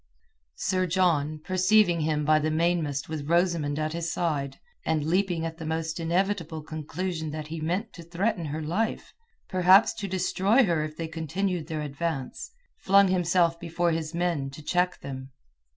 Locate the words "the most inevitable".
5.59-6.63